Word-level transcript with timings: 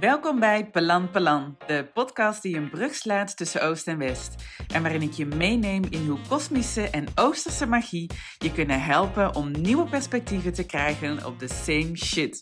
Welkom 0.00 0.40
bij 0.40 0.70
Pelan 0.70 1.10
Pelan, 1.10 1.56
de 1.66 1.90
podcast 1.94 2.42
die 2.42 2.56
een 2.56 2.70
brug 2.70 2.94
slaat 2.94 3.36
tussen 3.36 3.62
Oost 3.62 3.88
en 3.88 3.98
West. 3.98 4.34
En 4.74 4.82
waarin 4.82 5.02
ik 5.02 5.12
je 5.12 5.26
meeneem 5.26 5.82
in 5.90 6.06
hoe 6.06 6.18
kosmische 6.28 6.90
en 6.90 7.06
oosterse 7.14 7.66
magie 7.66 8.10
je 8.38 8.52
kunnen 8.52 8.82
helpen 8.82 9.34
om 9.34 9.50
nieuwe 9.50 9.88
perspectieven 9.88 10.52
te 10.52 10.66
krijgen 10.66 11.26
op 11.26 11.38
de 11.38 11.48
same 11.48 11.96
shit. 11.96 12.40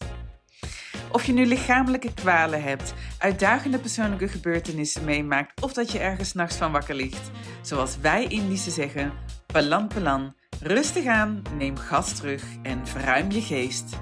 Of 1.12 1.24
je 1.24 1.32
nu 1.32 1.46
lichamelijke 1.46 2.14
kwalen 2.14 2.62
hebt, 2.62 2.94
uitdagende 3.18 3.78
persoonlijke 3.78 4.28
gebeurtenissen 4.28 5.04
meemaakt 5.04 5.62
of 5.62 5.72
dat 5.72 5.92
je 5.92 5.98
ergens 5.98 6.32
nachts 6.32 6.56
van 6.56 6.72
wakker 6.72 6.94
ligt. 6.94 7.30
Zoals 7.62 7.98
wij 7.98 8.26
Indische 8.26 8.70
zeggen, 8.70 9.12
Pelan 9.46 9.88
Pelan, 9.88 10.34
rustig 10.60 11.06
aan, 11.06 11.42
neem 11.56 11.76
gas 11.76 12.16
terug 12.16 12.44
en 12.62 12.86
verruim 12.86 13.30
je 13.30 13.42
geest. 13.42 13.98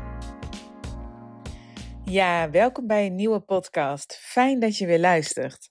Ja, 2.09 2.51
welkom 2.51 2.87
bij 2.87 3.07
een 3.07 3.15
nieuwe 3.15 3.41
podcast. 3.41 4.19
Fijn 4.23 4.61
dat 4.61 4.79
je 4.79 4.87
weer 4.87 4.99
luistert. 4.99 5.71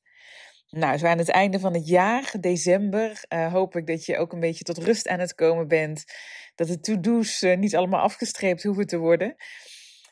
Nou, 0.70 0.98
zo 0.98 1.06
aan 1.06 1.18
het 1.18 1.30
einde 1.30 1.60
van 1.60 1.74
het 1.74 1.88
jaar, 1.88 2.34
december, 2.40 3.24
uh, 3.34 3.52
hoop 3.52 3.76
ik 3.76 3.88
dat 3.88 4.06
je 4.06 4.18
ook 4.18 4.34
een 4.34 4.40
beetje 4.40 4.64
tot 4.64 4.78
rust 4.78 5.08
aan 5.08 5.20
het 5.20 5.36
komen 5.36 5.68
bent. 5.68 6.04
Dat 6.56 6.68
de 6.68 6.80
to-do's 6.80 7.42
uh, 7.42 7.58
niet 7.58 7.76
allemaal 7.76 8.02
afgestreept 8.02 8.64
hoeven 8.64 8.88
te 8.88 8.98
worden. 8.98 9.36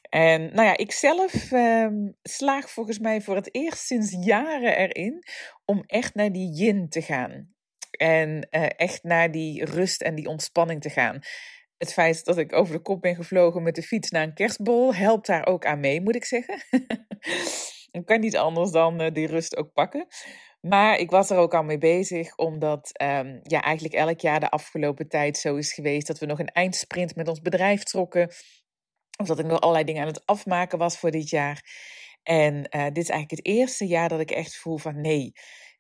En 0.09 0.41
nou 0.41 0.67
ja, 0.67 0.77
ik 0.77 0.91
zelf 0.91 1.52
uh, 1.52 1.88
slaag 2.23 2.69
volgens 2.69 2.99
mij 2.99 3.21
voor 3.21 3.35
het 3.35 3.55
eerst 3.55 3.85
sinds 3.85 4.16
jaren 4.25 4.77
erin 4.77 5.23
om 5.66 5.83
echt 5.85 6.16
naar 6.16 6.31
die 6.31 6.53
yin 6.53 6.89
te 6.89 7.02
gaan. 7.02 7.53
En 7.91 8.47
uh, 8.52 8.66
echt 8.75 9.03
naar 9.03 9.31
die 9.31 9.66
rust 9.66 10.02
en 10.02 10.16
die 10.16 10.27
ontspanning 10.27 10.81
te 10.81 10.89
gaan 10.89 11.21
het 11.77 11.93
feit 11.93 12.25
dat 12.25 12.38
ik 12.38 12.53
over 12.53 12.73
de 12.73 12.81
kop 12.81 13.02
ben 13.02 13.15
gevlogen 13.15 13.63
met 13.63 13.75
de 13.75 13.81
fiets 13.81 14.09
naar 14.09 14.23
een 14.23 14.33
kerstbol 14.33 14.95
helpt 14.95 15.27
daar 15.27 15.45
ook 15.45 15.66
aan 15.66 15.79
mee, 15.79 16.02
moet 16.02 16.16
ik 16.16 16.25
zeggen. 16.25 16.63
ik 17.91 18.05
kan 18.05 18.20
niet 18.20 18.38
anders 18.38 18.71
dan 18.71 19.02
uh, 19.02 19.11
die 19.13 19.27
rust 19.27 19.57
ook 19.57 19.73
pakken. 19.73 20.07
Maar 20.61 20.97
ik 20.97 21.09
was 21.09 21.30
er 21.30 21.38
ook 21.38 21.53
al 21.53 21.63
mee 21.63 21.77
bezig, 21.77 22.35
omdat 22.35 23.02
um, 23.02 23.39
ja, 23.44 23.61
eigenlijk 23.61 23.95
elk 23.95 24.19
jaar 24.19 24.39
de 24.39 24.50
afgelopen 24.50 25.08
tijd 25.08 25.38
zo 25.38 25.55
is 25.55 25.73
geweest 25.73 26.08
dat 26.08 26.19
we 26.19 26.25
nog 26.25 26.39
een 26.39 26.52
eindsprint 26.52 27.16
met 27.16 27.27
ons 27.27 27.41
bedrijf 27.41 27.83
trokken. 27.83 28.30
Of 29.17 29.28
dat 29.28 29.39
ik 29.39 29.45
nog 29.45 29.59
allerlei 29.59 29.85
dingen 29.85 30.02
aan 30.02 30.07
het 30.07 30.25
afmaken 30.25 30.78
was 30.78 30.97
voor 30.97 31.11
dit 31.11 31.30
jaar. 31.30 31.63
En 32.23 32.53
uh, 32.55 32.83
dit 32.85 32.97
is 32.97 33.09
eigenlijk 33.09 33.31
het 33.31 33.45
eerste 33.45 33.88
jaar 33.88 34.09
dat 34.09 34.19
ik 34.19 34.31
echt 34.31 34.55
voel 34.55 34.78
van 34.78 35.02
nee, 35.02 35.33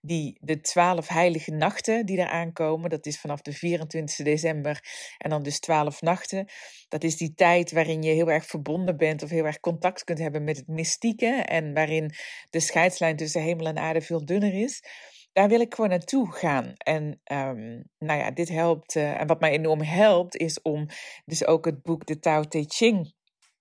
die, 0.05 0.37
de 0.41 0.61
twaalf 0.61 1.07
heilige 1.07 1.51
nachten 1.51 2.05
die 2.05 2.17
eraan 2.17 2.53
komen. 2.53 2.89
Dat 2.89 3.05
is 3.05 3.19
vanaf 3.19 3.41
de 3.41 3.53
24 3.53 4.25
december 4.25 4.83
en 5.17 5.29
dan 5.29 5.43
dus 5.43 5.59
twaalf 5.59 6.01
nachten. 6.01 6.45
Dat 6.87 7.03
is 7.03 7.17
die 7.17 7.33
tijd 7.33 7.71
waarin 7.71 8.01
je 8.01 8.11
heel 8.11 8.31
erg 8.31 8.45
verbonden 8.45 8.97
bent 8.97 9.23
of 9.23 9.29
heel 9.29 9.45
erg 9.45 9.59
contact 9.59 10.03
kunt 10.03 10.19
hebben 10.19 10.43
met 10.43 10.57
het 10.57 10.67
mystieke. 10.67 11.27
En 11.27 11.73
waarin 11.73 12.11
de 12.49 12.59
scheidslijn 12.59 13.15
tussen 13.15 13.41
hemel 13.41 13.65
en 13.65 13.77
aarde 13.77 14.01
veel 14.01 14.25
dunner 14.25 14.53
is. 14.53 14.83
Daar 15.31 15.49
wil 15.49 15.59
ik 15.59 15.73
gewoon 15.73 15.89
naartoe 15.89 16.31
gaan. 16.31 16.73
En 16.77 17.03
um, 17.31 17.83
nou 17.97 18.19
ja, 18.19 18.31
dit 18.31 18.49
helpt. 18.49 18.95
Uh, 18.95 19.19
en 19.19 19.27
wat 19.27 19.39
mij 19.39 19.51
enorm 19.51 19.81
helpt, 19.81 20.35
is 20.35 20.61
om 20.61 20.85
dus 21.25 21.45
ook 21.45 21.65
het 21.65 21.81
boek 21.81 22.05
De 22.05 22.19
Tao 22.19 22.43
Te 22.43 22.63
Ching 22.67 23.13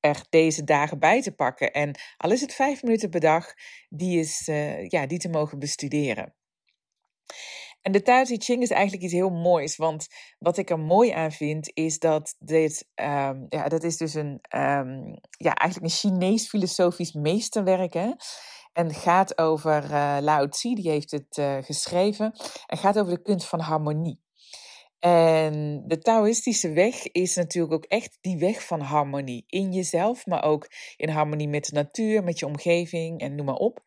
er 0.05 0.25
deze 0.29 0.65
dagen 0.65 0.99
bij 0.99 1.23
te 1.23 1.33
pakken. 1.33 1.73
En 1.73 1.99
al 2.17 2.31
is 2.31 2.41
het 2.41 2.55
vijf 2.55 2.83
minuten 2.83 3.11
per 3.11 3.21
dag, 3.21 3.55
die, 3.89 4.19
is, 4.19 4.49
uh, 4.49 4.89
ja, 4.89 5.07
die 5.07 5.19
te 5.19 5.29
mogen 5.29 5.59
bestuderen. 5.59 6.35
En 7.83 7.93
de 7.93 8.03
Tao 8.03 8.25
Te 8.25 8.37
Ching 8.37 8.63
is 8.63 8.71
eigenlijk 8.71 9.03
iets 9.03 9.13
heel 9.13 9.31
moois. 9.31 9.77
Want 9.77 10.07
wat 10.39 10.57
ik 10.57 10.71
er 10.71 10.79
mooi 10.79 11.11
aan 11.11 11.33
vind, 11.33 11.71
is 11.75 11.99
dat 11.99 12.37
dit, 12.39 12.89
um, 12.95 13.47
ja, 13.49 13.69
dat 13.69 13.83
is 13.83 13.97
dus 13.97 14.15
een, 14.15 14.41
um, 14.57 15.19
ja, 15.31 15.55
eigenlijk 15.55 15.93
een 15.93 15.99
Chinees 15.99 16.49
filosofisch 16.49 17.13
meesterwerk. 17.13 17.93
Hè? 17.93 18.11
En 18.73 18.95
gaat 18.95 19.39
over 19.39 19.85
uh, 19.85 20.17
Lao 20.21 20.49
Tzu, 20.49 20.75
die 20.75 20.91
heeft 20.91 21.11
het 21.11 21.37
uh, 21.37 21.57
geschreven. 21.61 22.33
En 22.67 22.79
gaat 22.79 22.99
over 22.99 23.15
de 23.15 23.23
kunst 23.23 23.47
van 23.47 23.61
harmonie. 23.61 24.24
En 25.05 25.83
de 25.87 25.99
Taoïstische 25.99 26.73
weg 26.73 27.13
is 27.13 27.37
natuurlijk 27.37 27.75
ook 27.75 27.85
echt 27.85 28.19
die 28.21 28.39
weg 28.39 28.67
van 28.67 28.81
harmonie. 28.81 29.45
In 29.47 29.73
jezelf, 29.73 30.27
maar 30.27 30.45
ook 30.45 30.71
in 30.97 31.09
harmonie 31.09 31.49
met 31.49 31.65
de 31.65 31.75
natuur, 31.75 32.25
met 32.25 32.39
je 32.39 32.47
omgeving 32.47 33.21
en 33.21 33.35
noem 33.35 33.47
maar 33.47 33.55
op. 33.55 33.83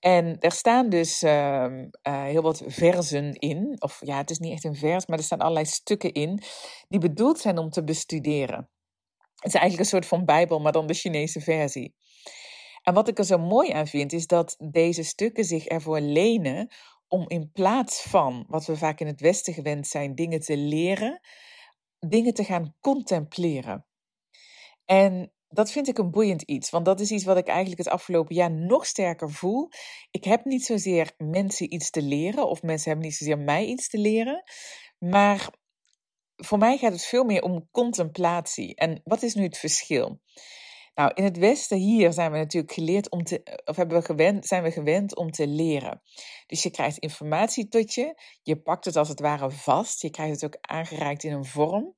En 0.00 0.36
er 0.40 0.52
staan 0.52 0.88
dus 0.88 1.22
uh, 1.22 1.66
uh, 2.08 2.22
heel 2.22 2.42
wat 2.42 2.62
versen 2.66 3.34
in. 3.34 3.76
Of 3.78 4.00
ja, 4.04 4.16
het 4.16 4.30
is 4.30 4.38
niet 4.38 4.52
echt 4.52 4.64
een 4.64 4.76
vers, 4.76 5.06
maar 5.06 5.18
er 5.18 5.24
staan 5.24 5.38
allerlei 5.38 5.66
stukken 5.66 6.12
in. 6.12 6.42
Die 6.88 7.00
bedoeld 7.00 7.38
zijn 7.38 7.58
om 7.58 7.70
te 7.70 7.84
bestuderen. 7.84 8.68
Het 9.34 9.54
is 9.54 9.60
eigenlijk 9.60 9.78
een 9.78 9.98
soort 9.98 10.06
van 10.06 10.24
Bijbel, 10.24 10.60
maar 10.60 10.72
dan 10.72 10.86
de 10.86 10.94
Chinese 10.94 11.40
versie. 11.40 11.94
En 12.82 12.94
wat 12.94 13.08
ik 13.08 13.18
er 13.18 13.24
zo 13.24 13.38
mooi 13.38 13.70
aan 13.70 13.86
vind, 13.86 14.12
is 14.12 14.26
dat 14.26 14.56
deze 14.70 15.02
stukken 15.02 15.44
zich 15.44 15.66
ervoor 15.66 16.00
lenen 16.00 16.68
om 17.08 17.24
in 17.28 17.50
plaats 17.52 18.02
van, 18.02 18.44
wat 18.48 18.66
we 18.66 18.76
vaak 18.76 19.00
in 19.00 19.06
het 19.06 19.20
Westen 19.20 19.54
gewend 19.54 19.86
zijn, 19.86 20.14
dingen 20.14 20.40
te 20.40 20.56
leren, 20.56 21.20
dingen 21.98 22.34
te 22.34 22.44
gaan 22.44 22.74
contempleren. 22.80 23.86
En 24.84 25.32
dat 25.48 25.70
vind 25.70 25.88
ik 25.88 25.98
een 25.98 26.10
boeiend 26.10 26.42
iets, 26.42 26.70
want 26.70 26.84
dat 26.84 27.00
is 27.00 27.10
iets 27.10 27.24
wat 27.24 27.36
ik 27.36 27.46
eigenlijk 27.46 27.78
het 27.78 27.88
afgelopen 27.88 28.34
jaar 28.34 28.50
nog 28.50 28.86
sterker 28.86 29.30
voel. 29.30 29.68
Ik 30.10 30.24
heb 30.24 30.44
niet 30.44 30.64
zozeer 30.64 31.12
mensen 31.16 31.74
iets 31.74 31.90
te 31.90 32.02
leren, 32.02 32.48
of 32.48 32.62
mensen 32.62 32.88
hebben 32.88 33.08
niet 33.08 33.16
zozeer 33.16 33.38
mij 33.38 33.64
iets 33.64 33.88
te 33.88 33.98
leren, 33.98 34.42
maar 34.98 35.50
voor 36.36 36.58
mij 36.58 36.78
gaat 36.78 36.92
het 36.92 37.04
veel 37.04 37.24
meer 37.24 37.42
om 37.42 37.68
contemplatie. 37.70 38.74
En 38.74 39.00
wat 39.04 39.22
is 39.22 39.34
nu 39.34 39.42
het 39.42 39.58
verschil? 39.58 40.20
Nou, 40.98 41.10
in 41.14 41.24
het 41.24 41.38
Westen 41.38 41.78
hier 41.78 42.12
zijn 42.12 42.32
we 42.32 42.38
natuurlijk 42.38 42.72
geleerd 42.72 43.10
om 43.10 43.24
te, 43.24 43.60
of 43.64 43.76
hebben 43.76 43.98
we 43.98 44.04
gewend, 44.04 44.46
zijn 44.46 44.62
we 44.62 44.70
gewend 44.70 45.16
om 45.16 45.30
te 45.30 45.46
leren. 45.46 46.02
Dus 46.46 46.62
je 46.62 46.70
krijgt 46.70 46.98
informatie 46.98 47.68
tot 47.68 47.94
je, 47.94 48.22
je 48.42 48.60
pakt 48.60 48.84
het 48.84 48.96
als 48.96 49.08
het 49.08 49.20
ware 49.20 49.50
vast, 49.50 50.02
je 50.02 50.10
krijgt 50.10 50.40
het 50.40 50.44
ook 50.44 50.58
aangereikt 50.60 51.24
in 51.24 51.32
een 51.32 51.44
vorm. 51.44 51.94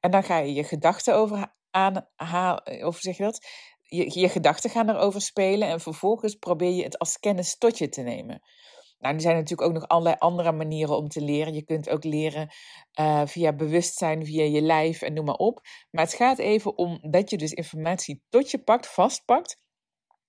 En 0.00 0.10
dan 0.10 0.22
ga 0.22 0.38
je 0.38 0.54
je 0.54 0.64
gedachten 0.64 1.14
over 1.14 1.54
aanhalen, 1.70 2.86
of 2.86 2.98
zeg 2.98 3.16
je 3.16 3.22
dat? 3.22 3.46
Je, 3.82 4.20
je 4.20 4.28
gedachten 4.28 4.70
gaan 4.70 4.88
erover 4.88 5.20
spelen 5.20 5.68
en 5.68 5.80
vervolgens 5.80 6.34
probeer 6.34 6.72
je 6.72 6.82
het 6.82 6.98
als 6.98 7.18
kennis 7.18 7.58
tot 7.58 7.78
je 7.78 7.88
te 7.88 8.00
nemen. 8.00 8.42
Nou, 8.98 9.14
er 9.14 9.20
zijn 9.20 9.36
natuurlijk 9.36 9.68
ook 9.68 9.74
nog 9.74 9.88
allerlei 9.88 10.16
andere 10.18 10.52
manieren 10.52 10.96
om 10.96 11.08
te 11.08 11.20
leren. 11.20 11.54
Je 11.54 11.64
kunt 11.64 11.88
ook 11.88 12.04
leren 12.04 12.48
uh, 13.00 13.26
via 13.26 13.52
bewustzijn, 13.52 14.26
via 14.26 14.44
je 14.44 14.60
lijf 14.60 15.02
en 15.02 15.12
noem 15.12 15.24
maar 15.24 15.34
op. 15.34 15.60
Maar 15.90 16.04
het 16.04 16.14
gaat 16.14 16.38
even 16.38 16.78
om 16.78 16.98
dat 17.10 17.30
je 17.30 17.36
dus 17.36 17.52
informatie 17.52 18.22
tot 18.28 18.50
je 18.50 18.58
pakt, 18.58 18.86
vastpakt. 18.86 19.58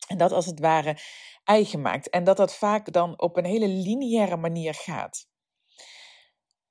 En 0.08 0.18
dat 0.18 0.32
als 0.32 0.46
het 0.46 0.60
ware 0.60 0.98
eigen 1.44 1.82
maakt. 1.82 2.10
En 2.10 2.24
dat 2.24 2.38
dat 2.38 2.56
vaak 2.56 2.92
dan 2.94 3.22
op 3.22 3.38
een 3.38 3.46
hele 3.46 3.68
lineaire 3.68 4.38
manier 4.38 4.74
gaat. 4.74 5.28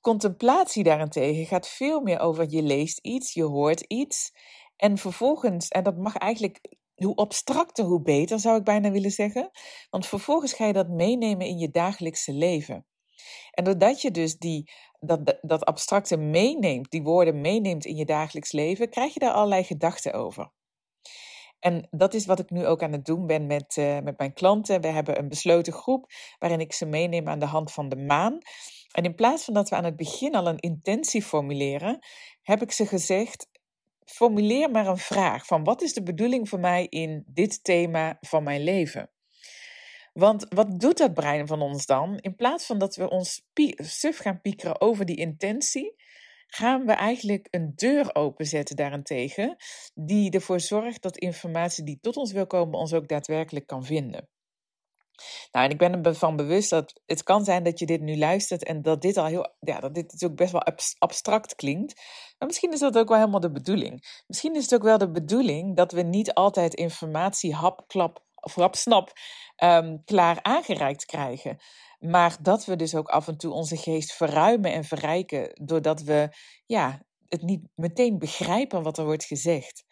Contemplatie 0.01 0.85
daarentegen 0.85 1.47
gaat 1.47 1.69
veel 1.69 2.01
meer 2.01 2.21
over 2.21 2.47
je 2.51 2.63
leest 2.63 2.99
iets, 2.99 3.33
je 3.33 3.43
hoort 3.43 3.81
iets. 3.81 4.33
En 4.77 4.99
vervolgens, 4.99 5.69
en 5.69 5.83
dat 5.83 5.97
mag 5.97 6.17
eigenlijk 6.17 6.76
hoe 7.05 7.15
abstracter, 7.15 7.85
hoe 7.85 8.03
beter, 8.03 8.41
zou 8.41 8.59
ik 8.59 8.65
bijna 8.65 8.91
willen 8.91 9.11
zeggen. 9.11 9.51
Want 9.91 10.07
vervolgens 10.07 10.53
ga 10.53 10.67
je 10.67 10.73
dat 10.73 10.89
meenemen 10.89 11.47
in 11.47 11.59
je 11.59 11.71
dagelijkse 11.71 12.33
leven. 12.33 12.87
En 13.51 13.65
doordat 13.65 14.03
je 14.03 14.11
dus 14.11 14.39
die, 14.39 14.71
dat, 15.01 15.39
dat 15.41 15.65
abstracte 15.65 16.17
meeneemt, 16.17 16.91
die 16.91 17.03
woorden 17.03 17.41
meeneemt 17.41 17.85
in 17.85 17.97
je 17.97 18.05
dagelijks 18.05 18.53
leven, 18.53 18.91
krijg 18.91 19.15
je 19.15 19.21
daar 19.21 19.33
allerlei 19.33 19.65
gedachten 19.65 20.13
over. 20.13 20.53
En 21.59 21.89
dat 21.91 22.15
is 22.15 22.27
wat 22.27 22.39
ik 22.39 22.51
nu 22.51 22.67
ook 22.67 22.83
aan 22.83 22.93
het 22.93 23.05
doen 23.05 23.27
ben 23.27 23.47
met, 23.47 23.77
uh, 23.77 24.01
met 24.01 24.19
mijn 24.19 24.33
klanten. 24.33 24.81
We 24.81 24.89
hebben 24.89 25.19
een 25.19 25.29
besloten 25.29 25.73
groep 25.73 26.11
waarin 26.39 26.61
ik 26.61 26.73
ze 26.73 26.87
meeneem 26.87 27.29
aan 27.29 27.39
de 27.39 27.47
hand 27.47 27.73
van 27.73 27.89
de 27.89 27.97
maan. 27.97 28.39
En 28.93 29.05
in 29.05 29.15
plaats 29.15 29.45
van 29.45 29.55
dat 29.55 29.69
we 29.69 29.77
aan 29.77 29.85
het 29.85 29.97
begin 29.97 30.35
al 30.35 30.49
een 30.49 30.59
intentie 30.59 31.23
formuleren, 31.23 31.99
heb 32.43 32.63
ik 32.63 32.73
ze 32.73 32.87
gezegd: 32.87 33.49
formuleer 34.07 34.71
maar 34.71 34.87
een 34.87 34.97
vraag 34.97 35.47
van 35.47 35.65
wat 35.65 35.83
is 35.83 35.93
de 35.93 36.03
bedoeling 36.03 36.49
voor 36.49 36.61
mij 36.61 36.87
in 36.87 37.25
dit 37.27 37.65
thema 37.65 38.17
van 38.21 38.43
mijn 38.43 38.63
leven? 38.63 39.11
Want 40.13 40.47
wat 40.49 40.81
doet 40.81 40.99
dat 40.99 41.15
brein 41.15 41.47
van 41.47 41.63
ons 41.63 41.87
dan? 41.87 42.19
In 42.19 42.35
plaats 42.35 42.67
van 42.67 42.79
dat 42.79 42.97
we 42.97 43.11
ons 43.11 43.43
suf 43.77 44.19
gaan 44.19 44.41
piekeren 44.41 44.81
over 44.81 45.05
die 45.05 45.17
intentie, 45.17 45.95
gaan 46.47 46.87
we 46.87 46.93
eigenlijk 46.93 47.49
een 47.51 47.73
deur 47.75 48.15
openzetten 48.15 48.77
daarentegen, 48.77 49.57
die 49.95 50.31
ervoor 50.31 50.61
zorgt 50.61 51.03
dat 51.03 51.17
informatie 51.17 51.85
die 51.85 51.99
tot 52.01 52.17
ons 52.17 52.33
wil 52.33 52.47
komen, 52.47 52.79
ons 52.79 52.93
ook 52.93 53.09
daadwerkelijk 53.09 53.67
kan 53.67 53.85
vinden. 53.85 54.29
Nou, 55.53 55.65
en 55.65 55.71
ik 55.71 55.79
ben 55.79 56.03
ervan 56.03 56.37
bewust 56.37 56.71
dat 56.71 57.01
het 57.07 57.23
kan 57.23 57.45
zijn 57.45 57.63
dat 57.63 57.79
je 57.79 57.87
dit 57.87 58.01
nu 58.01 58.17
luistert 58.17 58.65
en 58.65 58.83
dat 58.83 59.03
dit 59.03 59.17
al 59.17 59.27
heel, 59.27 59.55
ja, 59.61 59.81
dat 59.81 59.95
dit 59.95 60.13
natuurlijk 60.13 60.41
best 60.41 60.53
wel 60.53 60.77
abstract 60.99 61.55
klinkt. 61.55 62.03
Maar 62.39 62.49
misschien 62.49 62.73
is 62.73 62.81
dat 62.81 62.99
ook 62.99 63.09
wel 63.09 63.19
helemaal 63.19 63.41
de 63.41 63.51
bedoeling. 63.51 64.23
Misschien 64.27 64.55
is 64.55 64.63
het 64.63 64.75
ook 64.75 64.83
wel 64.83 64.99
de 64.99 65.11
bedoeling 65.11 65.77
dat 65.77 65.93
we 65.93 66.03
niet 66.03 66.35
altijd 66.35 66.75
informatie 66.75 67.55
hap, 67.55 67.85
klap 67.87 68.25
of 68.35 68.55
hap, 68.55 68.75
snap 68.75 69.13
um, 69.65 70.05
klaar 70.05 70.39
aangereikt 70.43 71.05
krijgen. 71.05 71.59
Maar 71.99 72.37
dat 72.41 72.65
we 72.65 72.77
dus 72.77 72.95
ook 72.95 73.09
af 73.09 73.29
en 73.29 73.37
toe 73.37 73.53
onze 73.53 73.77
geest 73.77 74.13
verruimen 74.13 74.73
en 74.73 74.85
verrijken 74.85 75.61
doordat 75.65 76.03
we 76.03 76.29
ja, 76.67 77.03
het 77.29 77.43
niet 77.43 77.63
meteen 77.75 78.19
begrijpen 78.19 78.83
wat 78.83 78.99
er 78.99 79.05
wordt 79.05 79.25
gezegd. 79.25 79.85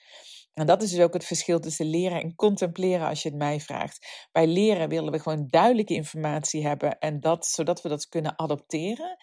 En 0.55 0.67
dat 0.67 0.82
is 0.82 0.90
dus 0.90 1.00
ook 1.00 1.12
het 1.12 1.25
verschil 1.25 1.61
tussen 1.61 1.87
leren 1.87 2.23
en 2.23 2.35
contempleren 2.35 3.08
als 3.08 3.23
je 3.23 3.29
het 3.29 3.38
mij 3.38 3.61
vraagt. 3.61 4.29
Bij 4.32 4.47
leren 4.47 4.88
willen 4.88 5.12
we 5.12 5.19
gewoon 5.19 5.47
duidelijke 5.49 5.94
informatie 5.94 6.67
hebben 6.67 6.99
en 6.99 7.20
dat, 7.20 7.47
zodat 7.47 7.82
we 7.82 7.88
dat 7.88 8.08
kunnen 8.08 8.38
adopteren. 8.38 9.17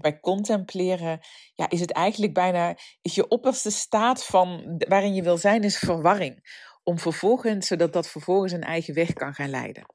Bij 0.00 0.20
contempleren 0.20 1.20
ja, 1.54 1.68
is 1.70 1.80
het 1.80 1.92
eigenlijk 1.92 2.34
bijna, 2.34 2.76
is 3.02 3.14
je 3.14 3.28
opperste 3.28 3.70
staat 3.70 4.24
van 4.24 4.82
waarin 4.88 5.14
je 5.14 5.22
wil 5.22 5.36
zijn, 5.36 5.62
is 5.62 5.78
verwarring. 5.78 6.58
Om 6.82 6.98
vervolgens, 6.98 7.66
zodat 7.66 7.92
dat 7.92 8.08
vervolgens 8.08 8.52
een 8.52 8.62
eigen 8.62 8.94
weg 8.94 9.12
kan 9.12 9.34
gaan 9.34 9.50
leiden. 9.50 9.94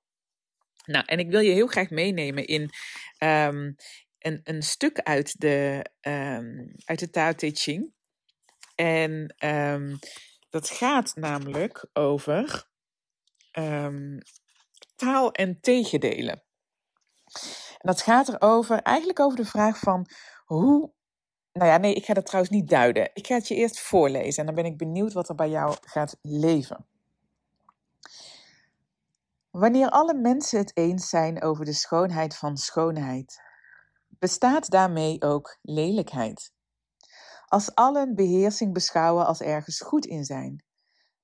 Nou, 0.86 1.06
en 1.06 1.20
ik 1.20 1.30
wil 1.30 1.40
je 1.40 1.52
heel 1.52 1.68
graag 1.68 1.90
meenemen 1.90 2.46
in 2.46 2.62
um, 3.20 3.76
een, 4.20 4.40
een 4.44 4.62
stuk 4.62 5.00
uit 5.00 5.40
de, 5.40 5.86
um, 6.02 6.76
uit 6.86 7.00
de 7.00 7.10
Tao 7.10 7.34
Te 7.34 7.52
Ching. 7.54 7.94
En 8.76 9.36
um, 9.46 10.00
dat 10.50 10.70
gaat 10.70 11.16
namelijk 11.16 11.88
over 11.94 12.68
taal 14.96 15.32
en 15.32 15.60
tegendelen. 15.62 16.44
Dat 17.86 18.02
gaat 18.02 18.28
erover, 18.28 18.82
eigenlijk 18.82 19.20
over 19.20 19.38
de 19.38 19.46
vraag 19.46 19.80
van 19.80 20.08
hoe. 20.46 20.92
Nou 21.54 21.70
ja, 21.70 21.78
nee, 21.78 21.94
ik 21.94 22.06
ga 22.06 22.14
dat 22.14 22.26
trouwens 22.26 22.56
niet 22.56 22.70
duiden. 22.70 23.10
Ik 23.14 23.28
ga 23.28 23.36
het 23.36 23.48
je 23.48 23.56
eerst 23.56 23.80
voorlezen 23.80 24.40
en 24.40 24.46
dan 24.46 24.56
ben 24.56 24.72
ik 24.72 24.78
benieuwd 24.78 25.14
wat 25.14 25.30
er 25.30 25.36
bij 25.36 25.50
jou 25.50 25.76
gaat 25.82 26.18
leven. 26.22 26.86
Wanneer 29.50 29.90
alle 29.90 30.14
mensen 30.14 30.60
het 30.60 30.78
eens 30.78 31.10
zijn 31.10 31.42
over 31.42 31.66
de 31.66 31.74
schoonheid 31.74 32.36
van 32.36 32.58
schoonheid, 32.58 33.42
bestaat 34.08 34.70
daarmee 34.70 35.22
ook 35.22 35.58
lelijkheid. 35.62 36.54
Als 37.46 37.76
allen 37.76 38.16
beheersing 38.16 38.74
beschouwen 38.74 39.26
als 39.26 39.42
ergens 39.42 39.82
goed 39.82 40.06
in 40.06 40.24
zijn, 40.24 40.64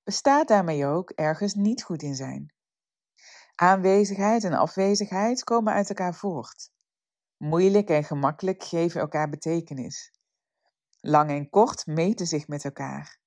bestaat 0.04 0.48
daarmee 0.48 0.86
ook 0.86 1.10
ergens 1.10 1.54
niet 1.54 1.82
goed 1.82 2.02
in 2.02 2.14
zijn. 2.14 2.52
Aanwezigheid 3.54 4.44
en 4.44 4.52
afwezigheid 4.52 5.44
komen 5.44 5.72
uit 5.72 5.88
elkaar 5.88 6.14
voort. 6.14 6.70
Moeilijk 7.36 7.88
en 7.88 8.04
gemakkelijk 8.04 8.64
geven 8.64 9.00
elkaar 9.00 9.28
betekenis. 9.28 10.12
Lang 11.00 11.30
en 11.30 11.50
kort 11.50 11.86
meten 11.86 12.26
zich 12.26 12.48
met 12.48 12.64
elkaar. 12.64 13.18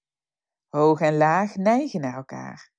Hoog 0.70 1.00
en 1.00 1.18
laag 1.18 1.56
neigen 1.56 2.02
naar 2.02 2.16
elkaar. 2.16 2.72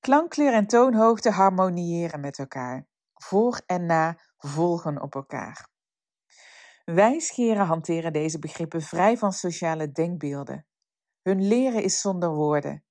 Klankkleur 0.00 0.52
en 0.52 0.66
toonhoogte 0.66 1.30
harmoniëren 1.30 2.20
met 2.20 2.38
elkaar. 2.38 2.86
Voor 3.12 3.62
en 3.66 3.86
na 3.86 4.18
volgen 4.36 5.02
op 5.02 5.14
elkaar. 5.14 5.70
Wijsgeren 6.84 7.66
hanteren 7.66 8.12
deze 8.12 8.38
begrippen 8.38 8.82
vrij 8.82 9.18
van 9.18 9.32
sociale 9.32 9.92
denkbeelden. 9.92 10.66
Hun 11.22 11.46
leren 11.46 11.82
is 11.82 12.00
zonder 12.00 12.30
woorden. 12.30 12.84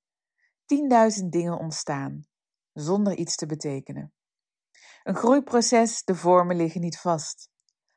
Tienduizend 0.65 1.31
dingen 1.31 1.57
ontstaan, 1.57 2.25
zonder 2.73 3.15
iets 3.15 3.35
te 3.35 3.45
betekenen. 3.45 4.13
Een 5.03 5.15
groeiproces, 5.15 6.03
de 6.03 6.15
vormen 6.15 6.56
liggen 6.56 6.81
niet 6.81 7.00
vast. 7.00 7.50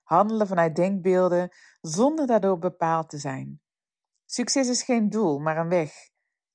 Handelen 0.03 0.47
vanuit 0.47 0.77
denkbeelden 0.77 1.51
zonder 1.81 2.27
daardoor 2.27 2.59
bepaald 2.59 3.09
te 3.09 3.19
zijn. 3.19 3.61
Succes 4.25 4.69
is 4.69 4.83
geen 4.83 5.11
doel, 5.11 5.39
maar 5.39 5.57
een 5.57 5.69
weg. 5.69 5.93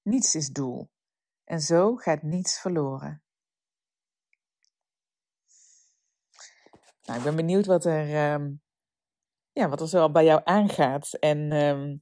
Niets 0.02 0.36
is 0.36 0.50
doel. 0.50 0.90
En 1.44 1.62
zo 1.62 1.96
gaat 1.96 2.22
niets 2.22 2.60
verloren. 2.60 3.24
Nou, 7.02 7.18
ik 7.18 7.24
ben 7.24 7.36
benieuwd 7.36 7.66
wat 7.66 7.86
er, 7.86 8.34
um, 8.34 8.62
ja, 9.52 9.70
wat 9.70 9.82
er 9.82 9.88
zo 9.88 10.12
bij 10.12 10.24
jou 10.24 10.42
aangaat. 10.44 11.14
En, 11.14 11.52
um, 11.52 12.00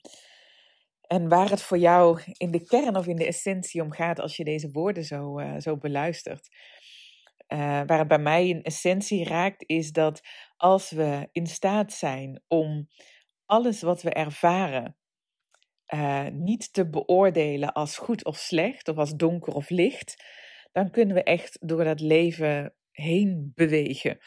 en 1.08 1.28
waar 1.28 1.50
het 1.50 1.62
voor 1.62 1.78
jou 1.78 2.22
in 2.38 2.52
de 2.52 2.66
kern 2.66 2.96
of 2.96 3.08
in 3.08 3.16
de 3.16 3.26
essentie 3.26 3.82
om 3.82 3.92
gaat 3.92 4.20
als 4.20 4.38
je 4.38 4.44
deze 4.44 4.72
woorden 4.72 5.04
zo, 5.04 5.40
uh, 5.40 5.58
zo 5.60 5.78
beluistert. 5.78 6.48
Uh, 7.48 7.60
waar 7.60 7.98
het 7.98 8.08
bij 8.08 8.20
mij 8.20 8.48
in 8.48 8.62
essentie 8.62 9.24
raakt, 9.24 9.64
is 9.66 9.92
dat 9.92 10.22
als 10.58 10.92
we 10.92 11.30
in 11.32 11.48
staat 11.48 11.94
zijn 11.94 12.44
om 12.48 12.88
alles 13.46 13.82
wat 13.82 14.02
we 14.02 14.10
ervaren 14.10 14.98
uh, 15.94 16.28
niet 16.28 16.74
te 16.74 16.90
beoordelen 16.90 17.74
als 17.74 17.98
goed 17.98 18.26
of 18.26 18.38
slecht, 18.38 18.88
of 18.88 18.98
als 18.98 19.16
donker 19.16 19.54
of 19.54 19.70
licht, 19.70 20.24
dan 20.72 20.92
kunnen 20.92 21.16
we 21.16 21.24
echt 21.24 21.58
door 21.62 21.84
dat 21.84 22.00
leven 22.00 22.74
heen 22.92 23.52
bewegen. 23.56 24.18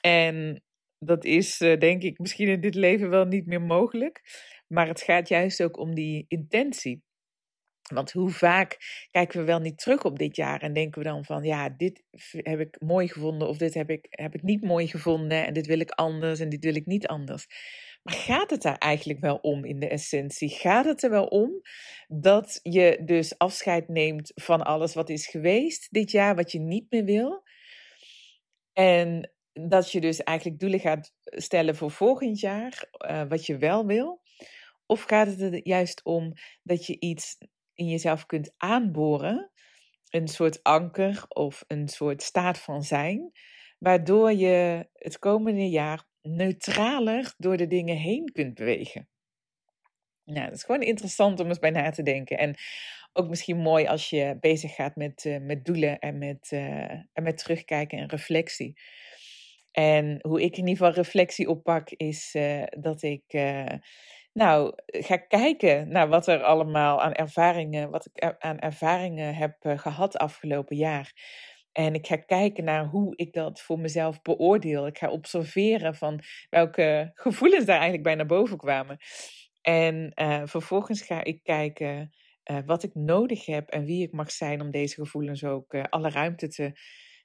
En 0.00 0.62
dat 0.98 1.24
is, 1.24 1.58
denk 1.58 2.02
ik, 2.02 2.18
misschien 2.18 2.48
in 2.48 2.60
dit 2.60 2.74
leven 2.74 3.10
wel 3.10 3.24
niet 3.24 3.46
meer 3.46 3.62
mogelijk. 3.62 4.22
Maar 4.68 4.86
het 4.86 5.00
gaat 5.00 5.28
juist 5.28 5.62
ook 5.62 5.78
om 5.78 5.94
die 5.94 6.24
intentie. 6.28 7.02
Want 7.92 8.12
hoe 8.12 8.30
vaak 8.30 8.76
kijken 9.10 9.38
we 9.38 9.44
wel 9.46 9.58
niet 9.58 9.78
terug 9.78 10.04
op 10.04 10.18
dit 10.18 10.36
jaar 10.36 10.62
en 10.62 10.72
denken 10.72 11.02
we 11.02 11.08
dan 11.08 11.24
van, 11.24 11.42
ja, 11.42 11.68
dit 11.68 12.02
heb 12.30 12.60
ik 12.60 12.80
mooi 12.80 13.08
gevonden 13.08 13.48
of 13.48 13.56
dit 13.56 13.74
heb 13.74 13.90
ik, 13.90 14.06
heb 14.10 14.34
ik 14.34 14.42
niet 14.42 14.62
mooi 14.62 14.86
gevonden 14.86 15.46
en 15.46 15.52
dit 15.52 15.66
wil 15.66 15.80
ik 15.80 15.90
anders 15.90 16.40
en 16.40 16.48
dit 16.48 16.64
wil 16.64 16.74
ik 16.74 16.86
niet 16.86 17.06
anders. 17.06 17.46
Maar 18.02 18.14
gaat 18.14 18.50
het 18.50 18.62
daar 18.62 18.78
eigenlijk 18.78 19.20
wel 19.20 19.36
om 19.36 19.64
in 19.64 19.78
de 19.78 19.88
essentie? 19.88 20.48
Gaat 20.48 20.84
het 20.84 21.02
er 21.02 21.10
wel 21.10 21.26
om 21.26 21.60
dat 22.06 22.60
je 22.62 23.02
dus 23.04 23.38
afscheid 23.38 23.88
neemt 23.88 24.32
van 24.34 24.62
alles 24.62 24.94
wat 24.94 25.08
is 25.08 25.26
geweest 25.26 25.88
dit 25.90 26.10
jaar, 26.10 26.34
wat 26.34 26.52
je 26.52 26.60
niet 26.60 26.86
meer 26.90 27.04
wil? 27.04 27.42
En 28.72 29.32
dat 29.52 29.92
je 29.92 30.00
dus 30.00 30.22
eigenlijk 30.22 30.60
doelen 30.60 30.80
gaat 30.80 31.12
stellen 31.22 31.76
voor 31.76 31.90
volgend 31.90 32.40
jaar, 32.40 32.88
uh, 33.10 33.22
wat 33.28 33.46
je 33.46 33.56
wel 33.56 33.86
wil? 33.86 34.20
Of 34.88 35.02
gaat 35.02 35.26
het 35.26 35.40
er 35.40 35.66
juist 35.66 36.04
om 36.04 36.32
dat 36.62 36.86
je 36.86 36.98
iets 36.98 37.36
in 37.74 37.88
jezelf 37.88 38.26
kunt 38.26 38.54
aanboren, 38.56 39.50
een 40.10 40.28
soort 40.28 40.62
anker 40.62 41.24
of 41.28 41.64
een 41.66 41.88
soort 41.88 42.22
staat 42.22 42.58
van 42.58 42.82
zijn, 42.82 43.32
waardoor 43.78 44.32
je 44.32 44.88
het 44.92 45.18
komende 45.18 45.68
jaar 45.68 46.04
neutraler 46.22 47.34
door 47.36 47.56
de 47.56 47.66
dingen 47.66 47.96
heen 47.96 48.32
kunt 48.32 48.54
bewegen. 48.54 49.08
Nou, 50.24 50.46
dat 50.46 50.54
is 50.54 50.64
gewoon 50.64 50.82
interessant 50.82 51.40
om 51.40 51.48
eens 51.48 51.58
bij 51.58 51.70
na 51.70 51.90
te 51.90 52.02
denken. 52.02 52.38
En 52.38 52.54
ook 53.12 53.28
misschien 53.28 53.58
mooi 53.58 53.86
als 53.86 54.10
je 54.10 54.36
bezig 54.40 54.74
gaat 54.74 54.96
met, 54.96 55.24
uh, 55.24 55.38
met 55.40 55.64
doelen 55.64 55.98
en 55.98 56.18
met, 56.18 56.50
uh, 56.52 56.90
en 56.90 57.22
met 57.22 57.38
terugkijken 57.38 57.98
en 57.98 58.08
reflectie. 58.08 58.80
En 59.70 60.18
hoe 60.20 60.42
ik 60.42 60.56
in 60.56 60.66
ieder 60.66 60.76
geval 60.76 61.02
reflectie 61.02 61.48
oppak, 61.48 61.90
is 61.90 62.34
uh, 62.34 62.62
dat 62.80 63.02
ik 63.02 63.22
nou 64.38 64.72
ga 64.84 65.16
kijken 65.16 65.88
naar 65.88 66.08
wat 66.08 66.26
er 66.26 66.42
allemaal 66.42 67.02
aan 67.02 67.12
ervaringen, 67.12 67.90
wat 67.90 68.08
ik 68.12 68.36
aan 68.38 68.58
ervaringen 68.58 69.34
heb 69.34 69.56
gehad 69.60 70.18
afgelopen 70.18 70.76
jaar. 70.76 71.12
En 71.72 71.94
ik 71.94 72.06
ga 72.06 72.16
kijken 72.16 72.64
naar 72.64 72.84
hoe 72.84 73.16
ik 73.16 73.32
dat 73.32 73.60
voor 73.60 73.78
mezelf 73.78 74.22
beoordeel. 74.22 74.86
Ik 74.86 74.98
ga 74.98 75.10
observeren 75.10 75.94
van 75.94 76.20
welke 76.50 77.10
gevoelens 77.14 77.64
daar 77.64 77.74
eigenlijk 77.74 78.04
bij 78.04 78.14
naar 78.14 78.26
boven 78.26 78.56
kwamen. 78.56 78.98
En 79.60 80.12
uh, 80.14 80.42
vervolgens 80.44 81.02
ga 81.02 81.24
ik 81.24 81.42
kijken 81.42 82.10
wat 82.66 82.82
ik 82.82 82.94
nodig 82.94 83.46
heb 83.46 83.68
en 83.68 83.84
wie 83.84 84.02
ik 84.02 84.12
mag 84.12 84.30
zijn 84.30 84.60
om 84.60 84.70
deze 84.70 84.94
gevoelens 84.94 85.44
ook 85.44 85.74
alle 85.74 86.10
ruimte 86.10 86.48
te, 86.48 86.72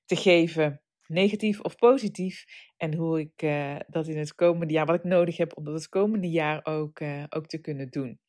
te 0.06 0.16
geven, 0.16 0.82
negatief 1.14 1.60
of 1.60 1.76
positief. 1.76 2.44
En 2.78 2.96
hoe 2.96 3.20
ik 3.20 3.46
dat 3.88 4.08
in 4.08 4.18
het 4.18 4.36
komende 4.36 4.74
jaar, 4.74 4.86
wat 4.86 4.96
ik 4.96 5.04
nodig 5.04 5.38
heb 5.38 5.58
om 5.58 5.64
dat 5.64 5.74
het 5.74 5.90
komende 5.90 6.30
jaar 6.30 6.66
ook, 6.66 7.02
ook 7.30 7.48
te 7.48 7.62
kunnen 7.62 7.90
doen. 7.90 8.20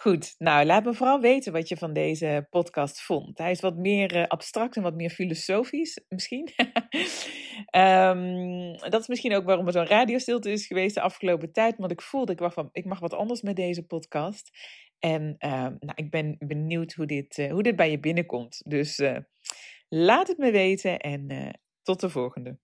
Goed, 0.00 0.34
nou 0.38 0.64
laat 0.64 0.84
me 0.84 0.94
vooral 0.94 1.20
weten 1.20 1.52
wat 1.52 1.68
je 1.68 1.76
van 1.76 1.92
deze 1.92 2.46
podcast 2.50 3.02
vond. 3.02 3.38
Hij 3.38 3.50
is 3.50 3.60
wat 3.60 3.76
meer 3.76 4.16
uh, 4.16 4.26
abstract 4.26 4.76
en 4.76 4.82
wat 4.82 4.94
meer 4.94 5.10
filosofisch, 5.10 6.00
misschien. 6.08 6.48
um, 7.76 8.72
dat 8.92 9.00
is 9.00 9.08
misschien 9.08 9.34
ook 9.34 9.44
waarom 9.44 9.66
er 9.66 9.72
zo'n 9.72 9.86
radiostilte 9.86 10.50
is 10.50 10.66
geweest 10.66 10.94
de 10.94 11.00
afgelopen 11.00 11.52
tijd. 11.52 11.76
Want 11.76 11.90
ik 11.90 12.02
voelde, 12.02 12.32
ik, 12.32 12.52
van, 12.52 12.68
ik 12.72 12.84
mag 12.84 12.98
wat 12.98 13.14
anders 13.14 13.42
met 13.42 13.56
deze 13.56 13.86
podcast. 13.86 14.50
En 14.98 15.34
uh, 15.38 15.50
nou, 15.60 15.92
ik 15.94 16.10
ben 16.10 16.36
benieuwd 16.38 16.92
hoe 16.92 17.06
dit, 17.06 17.48
hoe 17.50 17.62
dit 17.62 17.76
bij 17.76 17.90
je 17.90 18.00
binnenkomt. 18.00 18.62
Dus 18.64 18.98
laat 19.88 20.28
het 20.28 20.38
me 20.38 20.50
weten 20.50 20.98
en 20.98 21.30
tot 21.82 22.00
de 22.00 22.10
volgende. 22.10 22.58